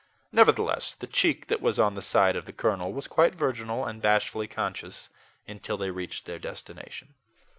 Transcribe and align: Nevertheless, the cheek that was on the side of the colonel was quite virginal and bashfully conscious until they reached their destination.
Nevertheless, 0.31 0.95
the 0.95 1.05
cheek 1.05 1.45
that 1.45 1.61
was 1.61 1.77
on 1.77 1.93
the 1.93 2.01
side 2.01 2.35
of 2.35 2.45
the 2.45 2.51
colonel 2.53 2.91
was 2.91 3.07
quite 3.07 3.35
virginal 3.35 3.85
and 3.85 4.01
bashfully 4.01 4.47
conscious 4.47 5.09
until 5.47 5.77
they 5.77 5.91
reached 5.91 6.25
their 6.25 6.39
destination. 6.39 7.13